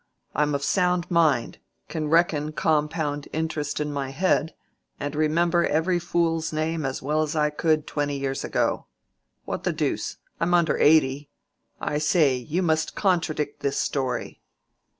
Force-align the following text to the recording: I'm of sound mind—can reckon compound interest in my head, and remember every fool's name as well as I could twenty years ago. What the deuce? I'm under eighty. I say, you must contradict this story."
I'm 0.33 0.55
of 0.55 0.63
sound 0.63 1.11
mind—can 1.11 2.07
reckon 2.09 2.53
compound 2.53 3.27
interest 3.31 3.79
in 3.79 3.93
my 3.93 4.09
head, 4.09 4.55
and 4.99 5.13
remember 5.15 5.63
every 5.67 5.99
fool's 5.99 6.51
name 6.51 6.87
as 6.87 7.03
well 7.03 7.21
as 7.21 7.35
I 7.35 7.51
could 7.51 7.85
twenty 7.85 8.17
years 8.17 8.43
ago. 8.43 8.87
What 9.45 9.63
the 9.63 9.71
deuce? 9.73 10.17
I'm 10.39 10.55
under 10.55 10.75
eighty. 10.79 11.29
I 11.79 11.99
say, 11.99 12.35
you 12.35 12.63
must 12.63 12.95
contradict 12.95 13.59
this 13.59 13.77
story." 13.77 14.41